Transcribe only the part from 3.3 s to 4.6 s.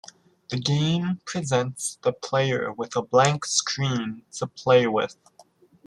screen to